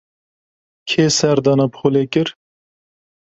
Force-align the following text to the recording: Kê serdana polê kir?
Kê 0.89 1.05
serdana 1.17 1.67
polê 1.75 2.03
kir? 2.13 2.27